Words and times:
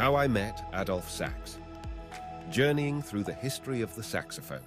How 0.00 0.16
I 0.16 0.28
Met 0.28 0.64
Adolphe 0.72 1.10
Sax. 1.10 1.58
Journeying 2.50 3.02
through 3.02 3.24
the 3.24 3.34
history 3.34 3.82
of 3.82 3.94
the 3.94 4.02
saxophone. 4.02 4.64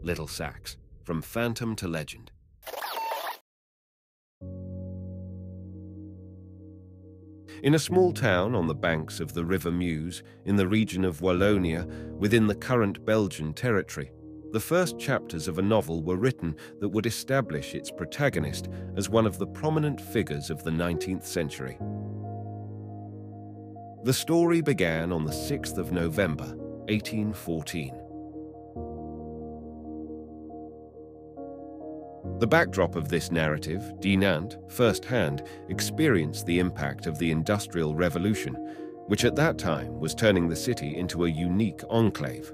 Little 0.00 0.28
Sax, 0.28 0.76
from 1.02 1.20
phantom 1.20 1.74
to 1.74 1.88
legend. 1.88 2.30
In 7.64 7.74
a 7.74 7.78
small 7.80 8.12
town 8.12 8.54
on 8.54 8.68
the 8.68 8.74
banks 8.76 9.18
of 9.18 9.34
the 9.34 9.44
River 9.44 9.72
Meuse, 9.72 10.22
in 10.44 10.54
the 10.54 10.68
region 10.68 11.04
of 11.04 11.18
Wallonia, 11.18 11.88
within 12.16 12.46
the 12.46 12.54
current 12.54 13.04
Belgian 13.04 13.52
territory, 13.52 14.12
the 14.52 14.60
first 14.60 14.98
chapters 14.98 15.46
of 15.46 15.58
a 15.58 15.62
novel 15.62 16.02
were 16.02 16.16
written 16.16 16.56
that 16.80 16.88
would 16.88 17.06
establish 17.06 17.74
its 17.74 17.90
protagonist 17.90 18.68
as 18.96 19.10
one 19.10 19.26
of 19.26 19.38
the 19.38 19.46
prominent 19.46 20.00
figures 20.00 20.48
of 20.48 20.64
the 20.64 20.70
19th 20.70 21.24
century. 21.24 21.78
The 24.04 24.14
story 24.14 24.62
began 24.62 25.12
on 25.12 25.24
the 25.24 25.32
6th 25.32 25.76
of 25.76 25.92
November, 25.92 26.54
1814. 26.86 27.92
The 32.38 32.46
backdrop 32.46 32.94
of 32.94 33.08
this 33.08 33.30
narrative, 33.30 33.82
Dinant, 34.00 34.56
firsthand, 34.70 35.42
experienced 35.68 36.46
the 36.46 36.58
impact 36.58 37.06
of 37.06 37.18
the 37.18 37.30
Industrial 37.30 37.94
Revolution, 37.94 38.54
which 39.08 39.24
at 39.24 39.36
that 39.36 39.58
time 39.58 39.98
was 39.98 40.14
turning 40.14 40.48
the 40.48 40.56
city 40.56 40.96
into 40.96 41.24
a 41.24 41.30
unique 41.30 41.82
enclave. 41.90 42.52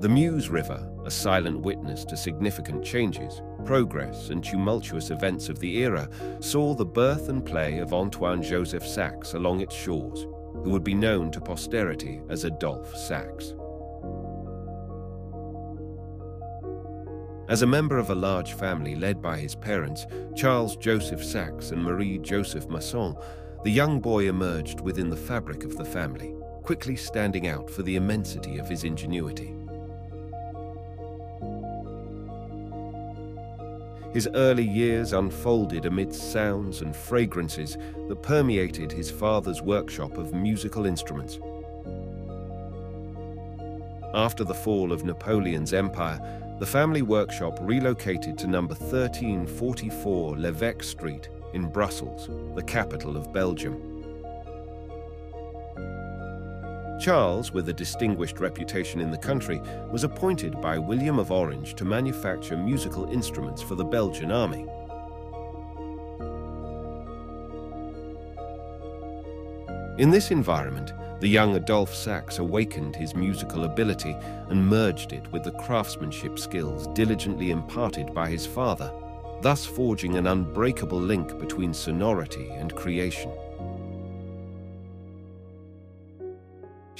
The 0.00 0.08
Meuse 0.08 0.48
River, 0.48 0.90
a 1.04 1.10
silent 1.10 1.60
witness 1.60 2.04
to 2.06 2.16
significant 2.16 2.84
changes, 2.84 3.40
progress 3.64 4.30
and 4.30 4.42
tumultuous 4.42 5.10
events 5.10 5.48
of 5.48 5.60
the 5.60 5.78
era, 5.78 6.10
saw 6.40 6.74
the 6.74 6.84
birth 6.84 7.28
and 7.28 7.44
play 7.44 7.78
of 7.78 7.94
Antoine 7.94 8.42
Joseph 8.42 8.86
Sax 8.86 9.34
along 9.34 9.60
its 9.60 9.74
shores, 9.74 10.26
who 10.64 10.70
would 10.70 10.82
be 10.82 10.94
known 10.94 11.30
to 11.30 11.40
posterity 11.40 12.20
as 12.28 12.44
Adolphe 12.44 12.96
Sax. 12.96 13.54
As 17.48 17.62
a 17.62 17.66
member 17.66 17.96
of 17.96 18.10
a 18.10 18.14
large 18.16 18.54
family 18.54 18.96
led 18.96 19.22
by 19.22 19.38
his 19.38 19.54
parents, 19.54 20.06
Charles 20.34 20.76
Joseph 20.76 21.24
Sax 21.24 21.70
and 21.70 21.82
Marie 21.82 22.18
Joseph 22.18 22.68
Masson, 22.68 23.14
the 23.62 23.70
young 23.70 24.00
boy 24.00 24.28
emerged 24.28 24.80
within 24.80 25.08
the 25.08 25.16
fabric 25.16 25.62
of 25.62 25.76
the 25.76 25.84
family, 25.84 26.34
quickly 26.62 26.96
standing 26.96 27.46
out 27.46 27.70
for 27.70 27.82
the 27.82 27.94
immensity 27.94 28.58
of 28.58 28.68
his 28.68 28.82
ingenuity. 28.82 29.54
His 34.14 34.28
early 34.34 34.64
years 34.64 35.12
unfolded 35.12 35.86
amidst 35.86 36.30
sounds 36.30 36.82
and 36.82 36.94
fragrances 36.94 37.76
that 38.06 38.22
permeated 38.22 38.92
his 38.92 39.10
father's 39.10 39.60
workshop 39.60 40.18
of 40.18 40.32
musical 40.32 40.86
instruments. 40.86 41.40
After 44.14 44.44
the 44.44 44.54
fall 44.54 44.92
of 44.92 45.04
Napoleon's 45.04 45.72
empire, 45.72 46.20
the 46.60 46.66
family 46.66 47.02
workshop 47.02 47.58
relocated 47.60 48.38
to 48.38 48.46
number 48.46 48.74
1344 48.74 50.38
L'Evêque 50.38 50.84
Street 50.84 51.28
in 51.52 51.68
Brussels, 51.68 52.28
the 52.54 52.62
capital 52.62 53.16
of 53.16 53.32
Belgium. 53.32 53.93
Charles, 57.00 57.52
with 57.52 57.68
a 57.68 57.72
distinguished 57.72 58.40
reputation 58.40 59.00
in 59.00 59.10
the 59.10 59.18
country, 59.18 59.60
was 59.90 60.04
appointed 60.04 60.60
by 60.60 60.78
William 60.78 61.18
of 61.18 61.30
Orange 61.32 61.74
to 61.74 61.84
manufacture 61.84 62.56
musical 62.56 63.10
instruments 63.10 63.60
for 63.60 63.74
the 63.74 63.84
Belgian 63.84 64.30
army. 64.30 64.66
In 69.98 70.10
this 70.10 70.30
environment, 70.30 70.92
the 71.20 71.28
young 71.28 71.56
Adolphe 71.56 71.94
Sax 71.94 72.38
awakened 72.38 72.96
his 72.96 73.14
musical 73.14 73.64
ability 73.64 74.16
and 74.48 74.66
merged 74.66 75.12
it 75.12 75.30
with 75.32 75.44
the 75.44 75.52
craftsmanship 75.52 76.38
skills 76.38 76.86
diligently 76.88 77.50
imparted 77.50 78.12
by 78.12 78.28
his 78.28 78.46
father, 78.46 78.92
thus 79.40 79.64
forging 79.64 80.16
an 80.16 80.26
unbreakable 80.26 81.00
link 81.00 81.38
between 81.38 81.72
sonority 81.72 82.50
and 82.50 82.74
creation. 82.74 83.32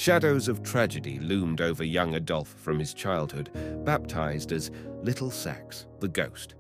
Shadows 0.04 0.48
of 0.48 0.62
tragedy 0.62 1.18
loomed 1.18 1.62
over 1.62 1.82
young 1.82 2.14
Adolphe 2.14 2.54
from 2.58 2.78
his 2.78 2.92
childhood, 2.92 3.48
baptized 3.86 4.52
as 4.52 4.70
Little 5.02 5.30
Sax, 5.30 5.86
the 6.00 6.08
Ghost. 6.08 6.56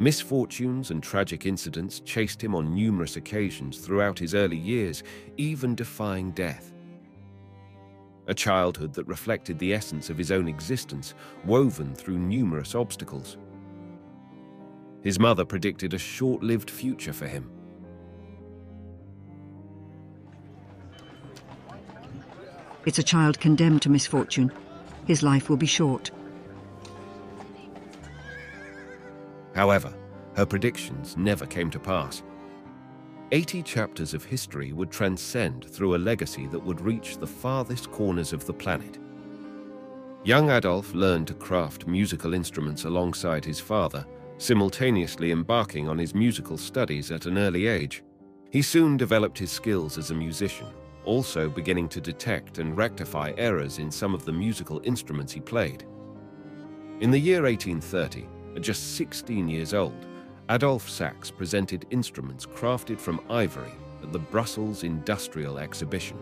Misfortunes 0.00 0.90
and 0.90 1.00
tragic 1.00 1.46
incidents 1.46 2.00
chased 2.00 2.42
him 2.42 2.56
on 2.56 2.74
numerous 2.74 3.14
occasions 3.14 3.78
throughout 3.78 4.18
his 4.18 4.34
early 4.34 4.56
years, 4.56 5.04
even 5.36 5.76
defying 5.76 6.32
death 6.32 6.72
a 8.26 8.34
childhood 8.34 8.92
that 8.94 9.06
reflected 9.06 9.58
the 9.58 9.72
essence 9.72 10.10
of 10.10 10.18
his 10.18 10.32
own 10.32 10.48
existence, 10.48 11.14
woven 11.44 11.94
through 11.94 12.18
numerous 12.18 12.74
obstacles. 12.74 13.36
His 15.02 15.18
mother 15.18 15.44
predicted 15.44 15.94
a 15.94 15.98
short-lived 15.98 16.70
future 16.70 17.12
for 17.12 17.26
him. 17.26 17.50
It's 22.84 22.98
a 22.98 23.02
child 23.02 23.40
condemned 23.40 23.82
to 23.82 23.88
misfortune. 23.88 24.52
His 25.06 25.22
life 25.22 25.48
will 25.48 25.56
be 25.56 25.66
short. 25.66 26.10
However, 29.54 29.92
her 30.36 30.46
predictions 30.46 31.16
never 31.16 31.46
came 31.46 31.70
to 31.70 31.80
pass. 31.80 32.22
80 33.32 33.62
chapters 33.64 34.14
of 34.14 34.24
history 34.24 34.72
would 34.72 34.90
transcend 34.90 35.68
through 35.68 35.96
a 35.96 35.98
legacy 35.98 36.46
that 36.46 36.62
would 36.62 36.80
reach 36.80 37.18
the 37.18 37.26
farthest 37.26 37.90
corners 37.90 38.32
of 38.32 38.46
the 38.46 38.52
planet. 38.52 38.98
Young 40.22 40.50
Adolphe 40.50 40.94
learned 40.94 41.26
to 41.28 41.34
craft 41.34 41.88
musical 41.88 42.34
instruments 42.34 42.84
alongside 42.84 43.44
his 43.44 43.58
father, 43.58 44.06
simultaneously 44.38 45.32
embarking 45.32 45.88
on 45.88 45.98
his 45.98 46.14
musical 46.14 46.56
studies 46.56 47.10
at 47.10 47.26
an 47.26 47.36
early 47.36 47.66
age. 47.66 48.04
He 48.52 48.62
soon 48.62 48.96
developed 48.96 49.38
his 49.38 49.50
skills 49.50 49.98
as 49.98 50.12
a 50.12 50.14
musician, 50.14 50.68
also 51.04 51.48
beginning 51.48 51.88
to 51.90 52.00
detect 52.00 52.58
and 52.58 52.76
rectify 52.76 53.32
errors 53.36 53.78
in 53.78 53.90
some 53.90 54.14
of 54.14 54.24
the 54.24 54.32
musical 54.32 54.80
instruments 54.84 55.32
he 55.32 55.40
played. 55.40 55.84
In 57.00 57.10
the 57.10 57.18
year 57.18 57.42
1830, 57.42 58.28
at 58.54 58.62
just 58.62 58.96
16 58.96 59.48
years 59.48 59.74
old, 59.74 60.06
Adolphe 60.48 60.88
Sax 60.88 61.28
presented 61.28 61.86
instruments 61.90 62.46
crafted 62.46 63.00
from 63.00 63.20
ivory 63.28 63.72
at 64.02 64.12
the 64.12 64.18
Brussels 64.18 64.84
Industrial 64.84 65.58
Exhibition. 65.58 66.18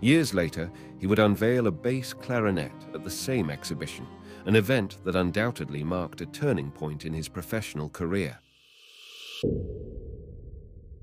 Years 0.00 0.34
later, 0.34 0.70
he 0.98 1.06
would 1.06 1.18
unveil 1.18 1.66
a 1.66 1.70
bass 1.70 2.12
clarinet 2.12 2.72
at 2.92 3.02
the 3.02 3.10
same 3.10 3.48
exhibition, 3.48 4.06
an 4.44 4.54
event 4.54 4.98
that 5.04 5.16
undoubtedly 5.16 5.82
marked 5.82 6.20
a 6.20 6.26
turning 6.26 6.70
point 6.70 7.06
in 7.06 7.14
his 7.14 7.28
professional 7.28 7.88
career. 7.88 8.38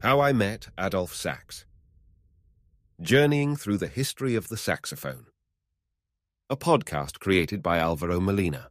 How 0.02 0.22
I 0.22 0.32
Met 0.32 0.68
Adolphe 0.78 1.16
Sax 1.16 1.66
Journeying 3.02 3.56
Through 3.56 3.80
the 3.80 3.88
History 3.88 4.36
of 4.36 4.50
the 4.50 4.58
Saxophone 4.58 5.26
A 6.50 6.56
podcast 6.56 7.20
created 7.20 7.64
by 7.64 7.80
Alvaro 7.80 8.20
Molina. 8.20 8.70